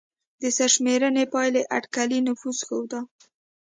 د 0.41 0.43
سرشمېرنې 0.57 1.23
پایلې 1.33 1.61
اټکلي 1.77 2.19
نفوس 2.27 2.57
ښوده. 2.67 2.99